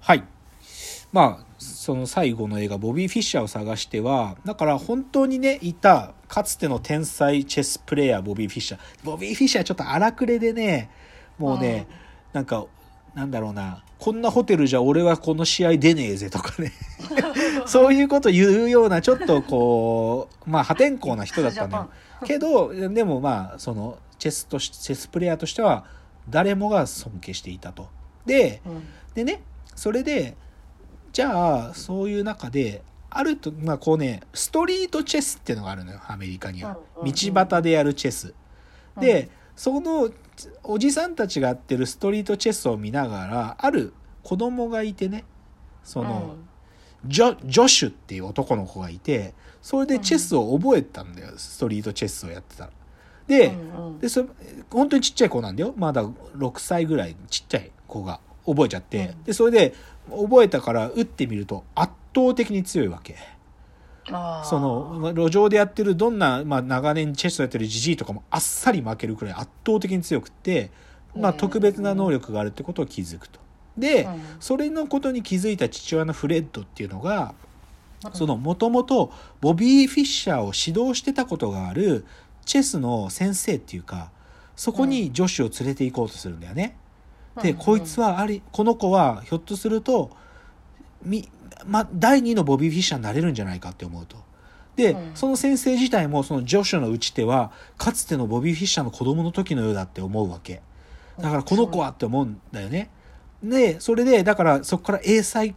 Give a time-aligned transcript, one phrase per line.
[0.00, 0.24] はい。
[1.12, 8.80] まあその最後の映画「ボビー・フィッシャー」を探してはだから本当にねいたかつての天才チェスプレーヤーボビー・フィッシャー。
[9.04, 10.90] ボビー・フィッシャーちょっと荒くれでね
[11.38, 11.86] もうね、
[12.34, 12.66] なんか
[13.14, 16.72] なんだろうなこんなホテルじゃ俺はこの試合出ねえぜとかね。
[17.66, 21.90] そういうこと言うようなちょっとこうまあ破天荒な人だったのよ。
[22.24, 25.84] けどでもまあそのチェスとしチェスプレーヤーとしては
[26.28, 27.88] 誰もが尊敬していたと。
[28.24, 28.82] でうん。
[29.14, 29.42] でね
[29.80, 30.36] それで
[31.10, 36.76] じゃあそういう中であるとまあこうねストリートチェスっていうのがあるのよアメリカには。
[37.02, 38.34] 道端でやるチェス。
[39.00, 40.10] でその
[40.64, 45.24] おじさんたちがやってるストリートチェスを見ながらある子供がいてね
[45.82, 46.36] その、
[47.06, 52.70] ジョジョシュっていう男の子がいてそれでチェスを覚えたんだよストリートチェスをやってたら。
[53.26, 53.98] で,、うんうん。
[53.98, 54.26] でそ
[54.70, 55.72] 本当にちっちゃい子なんだよ。
[55.74, 59.74] まだ6歳ぐらいちっちゃい子が覚えちゃって、うんでそれで
[60.10, 63.16] 覚えたから打ってみると圧倒的に強いわけ。
[64.06, 70.72] そのまあ路上でやってるどんな、まあ、長年チェスをやってるジジイとかもあっさり負けるくらい圧倒的に強くって、
[71.14, 73.38] まあ、特別な能力があるってことを気づくと。
[73.78, 77.34] で、うんそれのことに気づいた父親のフレッドっていうのが
[78.14, 82.06] そのもともとボビー・フィッシャーを指導してたことがある
[82.46, 84.10] チェスの先生っていうか
[84.56, 86.76] そこに女子を連れて行こうとするんだよね。
[87.42, 90.10] で、うんこいつはありこの子はひょっとすると
[91.02, 91.28] み、
[91.66, 94.16] ま、第二のボビー・フィッシャーになれるんじゃないかって思うと。
[94.76, 100.62] で、うんその先生自体もその女子の打ち手はかつてのボビー・フィッシャーの子供の時のようだって思うわけ。
[101.18, 102.90] だからこの子はって思うんだよね。
[103.42, 105.54] でそれでだからそこから英才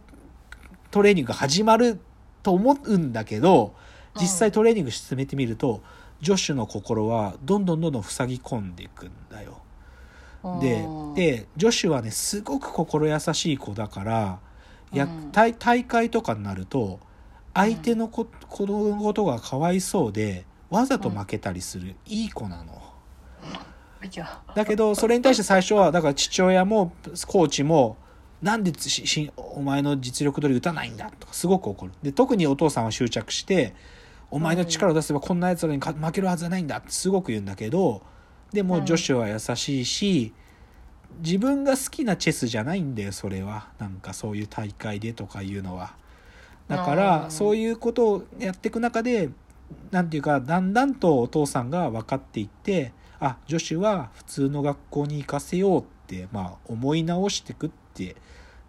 [0.90, 1.98] トレーニングが始まる
[2.42, 3.74] と思うんだけど
[4.18, 5.82] 実際トレーニング進めてみると、
[6.20, 9.60] ジョシュの心はどんどんどんどん塞ぎ込んでいくんだよ。
[10.60, 11.14] でうん。
[11.14, 14.38] でジョシュはねすごく心優しい子だから
[14.92, 15.32] やうん。
[15.32, 17.00] 大大会とかになると
[17.54, 22.82] 相手のこ子のことがかわいそうでわざと負けたりする、いい子なの。
[24.54, 26.92] だけどそれに対して最初はだから父親も
[27.26, 27.96] コーチも
[28.42, 31.92] なんでししお前の実力通り打たないんだとかすごく怒る。
[32.02, 33.74] で特にお父さんは執着して
[34.30, 38.02] お前の力を出せばこんなやつらにか負けるはずはないんだってすごく言うんだけど
[38.54, 40.32] でうんもジョシュは優しいし
[41.18, 43.68] 自分が好きなチェスじゃないんだよそれは。
[43.78, 45.94] なんかそういう大会でとかいうのは。
[46.68, 49.28] だかうらんそういうことをやっていく中で
[49.90, 58.16] なんていうかだんだんとお父さんが分かっていってあ女子は普通の学校に行かせようって、まあ、思い直していくって。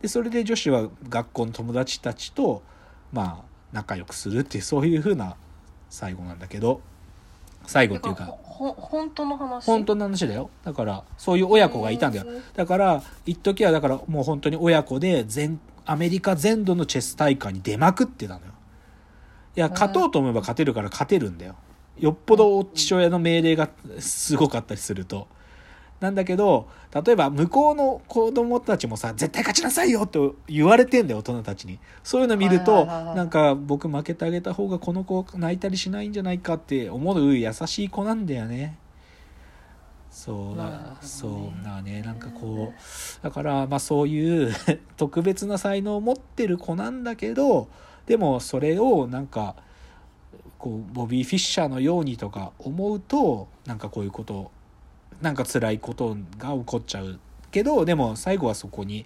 [0.01, 2.61] でそれで女子は学校の友達たちと、
[3.11, 5.35] まあ、仲良くするってそういう風な
[5.89, 6.81] 最後なんだけど
[7.67, 8.25] 最後っていうか。
[8.57, 9.65] 本当の話？
[9.65, 10.49] 本当の話だよ。
[10.63, 12.25] だからそういう親子がいたんだよ。
[12.25, 12.43] うん。
[12.55, 18.53] だから一時はだからもう本当に親子で全アメリカ全土のチェス大会に出まくってたのよ。
[19.57, 21.55] いや勝とうと思えば勝てるから勝てるんだよ。
[21.97, 25.27] よっぽど父親の命令がすごかったりすると
[25.99, 26.67] なんだけど
[27.05, 31.79] 例えば向こうの子供たちもさ絶対勝ちなさいよと言われてんだよ大人たちに。
[32.03, 38.77] そういうの見るとなんか僕負けてあげた方がこの子泣いたりしないんじゃないかって思う優しい子なんだよね。
[40.11, 40.97] そうだ、なるほどね。
[41.01, 42.01] そうだね。
[42.01, 44.53] なんかこうだからまあそういう
[44.95, 47.67] 特別な才能を持ってる子なんだけど
[48.05, 49.55] でもそれをなんか
[50.57, 54.51] こうボビー・フィッシャーのようにとか思うとなんかこういうこと
[55.21, 57.19] なんか辛いことが起こっちゃう
[57.51, 59.05] けどでも最後はそこに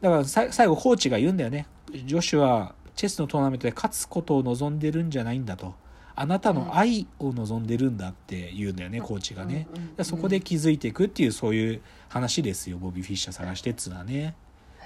[0.00, 1.66] だからさ最後コーチが言うんだよね。
[2.06, 5.74] 女子はチェスのトーナメントで勝つことを望んでるんじゃないんだと。
[6.14, 14.34] あなたの愛を望んでるんだって言うんだよね、コーチがね、うんうんそこで気づいていくっていうそういう話ですよボビー・フィッシャー探してっつうのはね。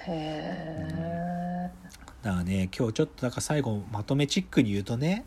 [0.05, 1.69] へ
[2.21, 5.25] だからね今日ちょっとなんか最後まとめチックに言うとね。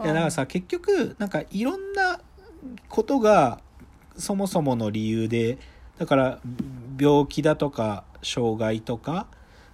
[0.00, 2.20] いやだからさ結局なんかいろんな
[2.88, 3.60] ことが
[4.20, 5.58] そもそもの理由で
[5.98, 6.40] だから
[6.98, 9.26] 病気だとか障害とか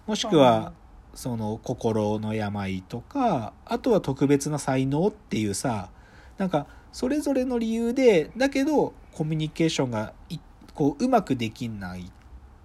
[0.06, 0.72] もしくは
[1.14, 5.88] その心の病とかあとは特別な才能っていうさ
[6.38, 10.38] なんかそれぞれの理由でだけどコミュニケーションがい
[10.74, 12.10] こううまくできない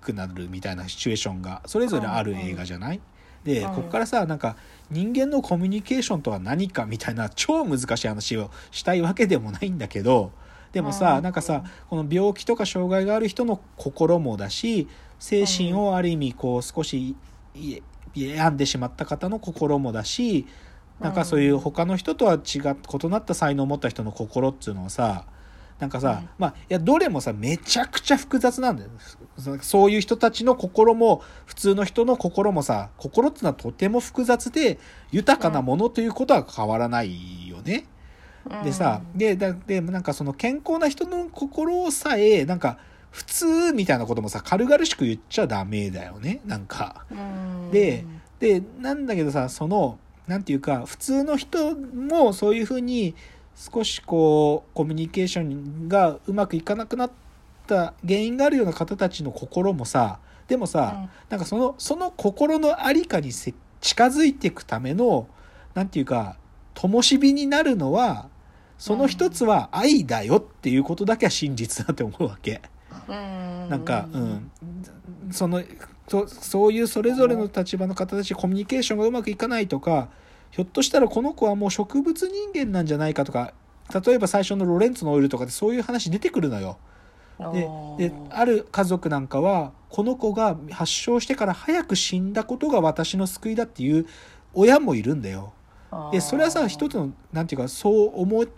[0.02, 3.00] くなるみたいなシチュエーションがそれぞれある映画じゃない？
[3.44, 4.56] でうんこっからさなんか
[4.90, 10.32] 人間のコミュニケーションとは何かみたいな超難しい話をしたいわけでもないんだけど
[10.72, 11.24] でもさうん。
[11.24, 14.88] なんかさこの病気とか障害がある人の心もだし
[15.20, 17.16] 精神をある意味こう少し
[17.56, 17.82] い
[18.16, 20.48] 病んでしまった方の心もだし
[21.00, 22.42] なんかそういう他の人とは違っ
[23.04, 25.26] 異なった才能を持った人の心っていうのはさ
[25.80, 26.30] なんかさ、うん。
[26.38, 28.90] まあいやどれもさめちゃくちゃ複雑なんだよ
[29.38, 34.80] そそういう人たちの心も普通の人の心もさ心っていうのはとても複雑で
[35.12, 37.86] 豊かなものということは変わらないよね。
[38.64, 42.78] でさ、でだでなんかその健康な人の心さえなんか
[43.12, 47.06] 普通みたいなこともさ軽々しく言っちゃダメだよねなんか。
[47.12, 47.72] うん。
[47.72, 48.06] で
[48.40, 53.16] でなんだけどさそのなんていうか普通の人もそういうふうに
[53.56, 57.12] 少しこうコミュニケーションがうまくいかなくなっ
[57.68, 65.28] た原因があるような方たちの心もさでもさ、なんかそのその心の在りかにせ近づいていくための
[65.74, 66.38] なんていうか
[66.74, 68.28] 灯火になるのは
[68.82, 72.64] その一つは愛だよっていうことだけは真実だって思うわけ。
[73.08, 74.52] うんなんか、うん、
[75.30, 75.62] その
[76.08, 80.10] そそういうそれぞれの立場の方たちコミュニケーションがうまくいかないとか
[80.50, 83.54] ひょっとしたらこの子はもう植物人間なんじゃないかとか
[84.04, 86.80] 例えば最初のロレンツのオイルとかでそういう話出てくるのよ。
[88.00, 94.08] でである家族なんかはこの子が発症してから早く死んだことが私の救いだっていう
[94.56, 95.54] 親もいるんだよ。
[96.12, 98.50] でそれはさ一つのなんていうかそう思う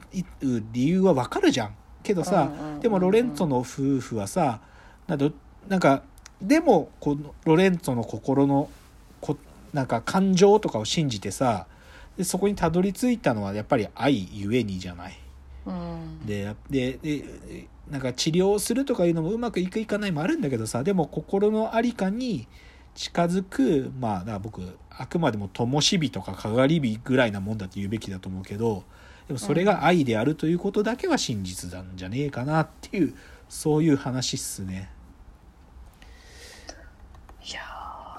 [0.71, 1.75] 理由はわかるじゃん。
[2.03, 2.51] けどさ、
[2.81, 4.59] でもロレンツォの夫婦はさ
[5.07, 5.31] なんど
[5.67, 6.03] なんか
[6.41, 8.69] でもこのロレンツォの心の
[9.21, 9.37] こ
[9.71, 11.65] なんか感情とかを信じてさ
[12.17, 15.17] でそこにたどり着いたのはやっぱり愛ゆえにじゃない。
[15.65, 22.47] うんでででなんか治療するとかいうのもうまくいくいかないもあるんだけどさでも心の在りかに
[22.95, 24.61] 近づくまあだから僕
[24.97, 28.83] あくまでも灯火とかかがり火ぐらいなもんだって言うべきだと思うけど
[29.27, 33.15] でもそれが愛であるということだけは真実なんじゃねえかなっていう
[33.49, 34.89] そういう話っすね。
[37.47, 37.61] いや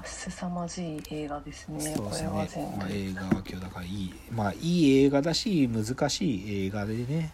[0.02, 7.32] ー凄まじい映画ですねそうですこれは全ね、まあ、部映画は今日だからいいまあいい映画だし難しい映画でね。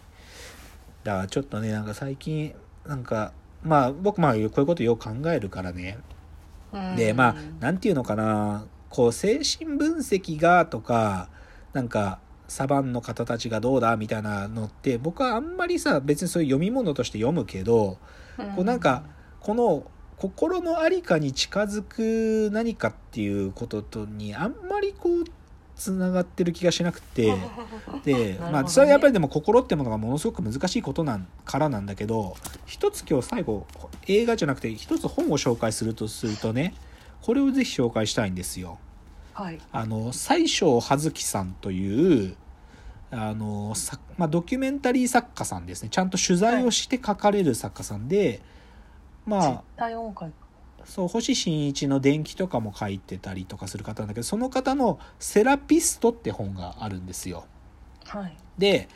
[1.03, 2.53] だからちょっとねなんか最近
[2.85, 3.33] なんか
[3.63, 5.97] まあ僕まあこういうことよく考えるからね。
[6.95, 11.29] でまあなんていうのかなこう精神分析がとか
[11.73, 17.97] なんかサバンの方たちがどうだみたいなのって僕はあんまりさ別にそういう読み物として読むけど
[18.55, 19.03] こうなんか
[19.39, 19.85] この
[20.17, 25.23] 心の在りかに近づく何かっていうこととにあんまりこう
[25.77, 27.33] つながってる気がしなくて
[28.05, 32.35] で、まあそれはやっぱりでも心ってものがものすごく難しいことなんからなんだけど
[32.65, 33.65] 一つ今日最後
[34.07, 36.75] 映画じゃなくて一つ本を紹介するとするとね
[37.21, 38.79] これをぜひ紹介したいんですよ。
[39.33, 42.35] はいあの西庄葉月さんという
[43.11, 48.41] あのさ、まあ、ドキュメンタリー作家さんですねちゃんと取材をして書かれる作家さんで、
[49.25, 49.63] まあ
[50.85, 57.45] そう星新一の伝記とかも書いてたりとかする方なんだけどその方の「セラピスト」って本があるんですよ。
[58.05, 58.89] はいで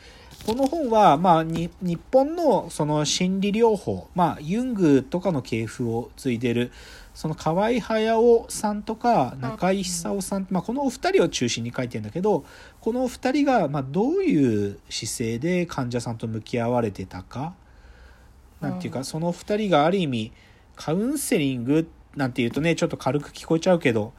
[0.46, 6.70] この本は、まあ、に日本のその心理療法、まあ、ユングとかの系譜を継いでる
[7.14, 12.44] その河合隼さんとか中井久夫さん、まあ、このお二人を中心に書いてるんだけど
[12.80, 17.54] このお二人が、まあ、どういう姿勢で患者さんと向き合われてたか
[18.60, 19.04] なんていうか、うん。
[19.04, 20.32] その二人がある意味
[20.76, 24.12] カウンセリングなんていうとねちょっと軽く聞こえちゃうけど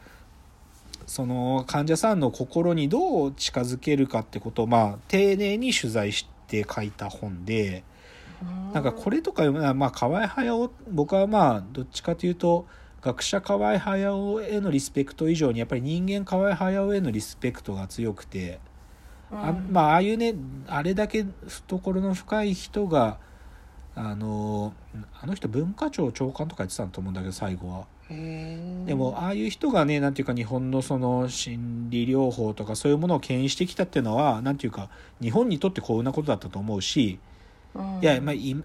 [1.07, 7.83] その患者さんの心にどう近づけるかってことをまあ丁寧に取材して書いた本で
[8.73, 12.67] なんかこれとか読むのはまあ河合隼僕はまあどっちかというと
[13.01, 18.59] 学者河合隼へのリスペクト以上にやっぱり人間河合隼へのリスペクトが強くて、
[19.31, 20.35] あまあああいうね
[20.67, 23.19] あれだけ懐の深い人が
[23.99, 24.73] あの
[25.19, 27.85] あの人文化庁長官とかやってたと思うんだけど最後は。
[28.09, 34.89] でもああいう人がねなんていうか日本のその心理療法とかそういうものを牽引してきたっていうのはなんていうか
[35.19, 37.19] 日本にとって幸運なことだったと思うし
[38.01, 38.63] いやまあいい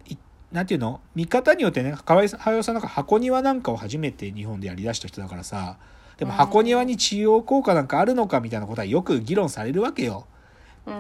[0.53, 1.01] なんていうの？
[1.15, 5.77] 見方によってね河合隼さんなんか箱庭なんかを初めて日本でやりだした人だからさ
[6.19, 10.27] でも箱庭に治療効果なんかあるのかみたいなことはよく議論されるわけよ。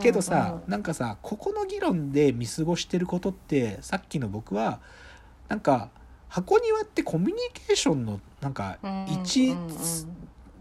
[0.01, 4.81] けどさ、なんかさここの議論で見過ごしてることってさっきの僕は
[5.49, 5.91] なんか
[6.29, 9.55] 箱庭ってコミュニケーションのなんか一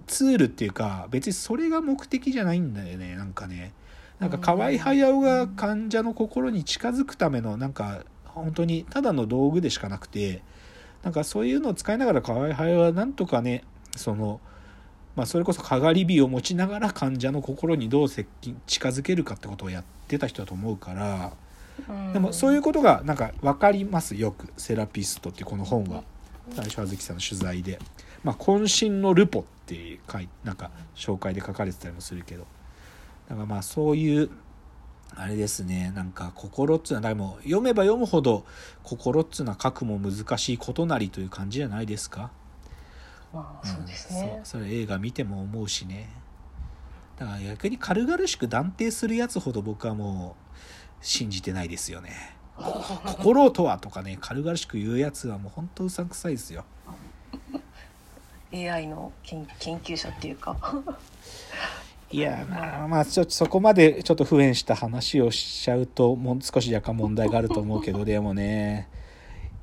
[0.08, 3.74] ツールっていうか別にそれが目的じゃないんだよねなんかね。
[4.20, 10.44] なんか河合隼が患者の心に近づくためのなんか本当にただの道具でしかなくて
[11.02, 13.64] なんかそういうのを使いながら河合隼はなんとかね
[13.96, 14.40] その
[15.16, 21.34] まあ、それこそかがり火を持ちながら患者の心にどう接近近づけるかってことをやってた人だと思うから
[22.14, 26.04] でもそういうことがなんか分かりますよく「セラピスト」っていうこの本は。
[26.54, 27.80] 最初葉月さんの取材で
[28.26, 32.46] 「まあ、渾身のルポ」って書いなんか紹介で書かれてたりもするけど。
[33.30, 34.30] だからまあそういう
[35.16, 35.92] あれですね。
[35.96, 38.44] なんか心っつうのはでも読めば読むほど
[38.84, 42.32] 心っつうのは書くも難しいことなりという感じじゃないですか？
[43.34, 44.36] まあそうですね。
[44.40, 44.42] う。
[44.42, 46.10] ん、それ映画見ても思うしね。
[47.18, 50.36] だから逆に軽々しく断定するやつほど僕はも
[51.02, 52.36] う信じてないですよね。
[53.06, 56.66] 心とはとかね軽々しく言うやつはもう本当うさんくさいですよ。
[58.54, 60.58] AI の研研究者っていうか。
[62.12, 68.90] いやまあまあちょっとそこまでちょっと不縁した話をしちゃうともう少し若干問題があると思うけどでもね。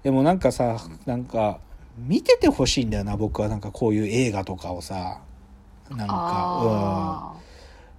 [0.02, 1.60] でもなんかさなんか
[2.06, 5.20] 見ててほしいんだよな僕はなんかこういう映画とかをさ。
[5.90, 7.32] なんかあ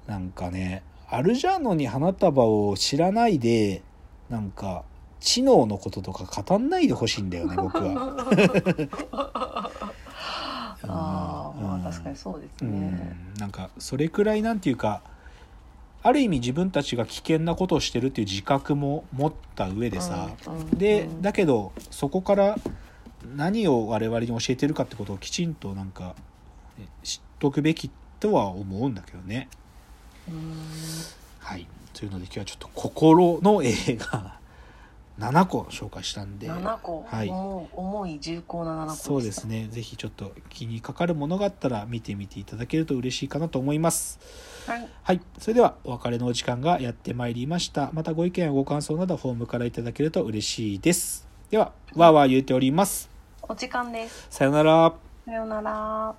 [0.07, 0.13] うん。
[0.13, 3.81] なんかねアルジャーノに花束を知らないで
[4.29, 4.83] なんか
[5.19, 7.83] 知能のこととか語んないでほしいんだよね 僕は。
[10.81, 13.33] ーあーま確かにそうですうね、ん。
[13.39, 15.01] なんかそれくらいなんていうか
[16.01, 21.21] ある意味自分たちが危険なことをしてるっていう自覚も持った上でさ、うんうんでうん。
[21.21, 22.55] だけどそこから
[23.35, 26.15] 何を我々に教えてるかってことをきちんとなんか
[26.77, 29.49] ね知っとくべきとは思うんだけどね。
[30.27, 30.53] うん
[31.39, 34.39] はい、というので今日はちょっと心の映画
[35.17, 36.47] 7個紹介したんで。
[36.47, 44.19] 7個、はい重重い重厚な7個そうですねぜひちょっと気にかかるものがあったら見てみていただけると嬉しいかなと思います。
[44.65, 45.21] はいはい。
[45.39, 47.89] それでは、お別れのお時間がやってまいりました。
[47.93, 51.28] またご意見やご感想など、フォームからいただけると嬉しいです。
[51.49, 53.09] では、わーわー言うております。
[53.41, 54.93] お時間ですさよなら。
[55.25, 56.13] さようなら